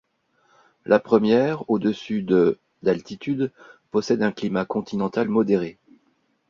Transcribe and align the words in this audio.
La 0.87 0.97
première, 0.97 1.69
au-dessous 1.69 2.21
de 2.23 2.57
d'altitude, 2.81 3.51
possède 3.91 4.23
un 4.23 4.31
climat 4.31 4.65
continental 4.65 5.29
modéré. 5.29 5.77